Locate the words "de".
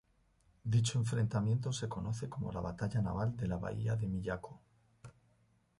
3.37-3.47, 3.95-4.07